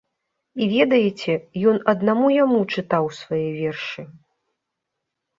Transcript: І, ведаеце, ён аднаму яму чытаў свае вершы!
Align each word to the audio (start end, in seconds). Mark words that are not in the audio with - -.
І, 0.61 0.67
ведаеце, 0.75 1.33
ён 1.71 1.75
аднаму 1.93 2.27
яму 2.35 2.59
чытаў 2.77 3.05
свае 3.19 3.43
вершы! 3.59 4.03